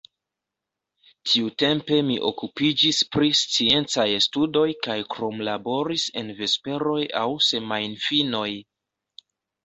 Tiutempe 1.31 1.97
mi 2.05 2.13
okupiĝis 2.29 3.01
pri 3.15 3.27
sciencaj 3.39 4.05
studoj 4.27 4.63
kaj 4.87 4.95
kromlaboris 5.15 6.05
en 6.23 6.31
vesperoj 6.39 6.97
aŭ 7.21 7.27
semajnfinoj. 7.49 8.49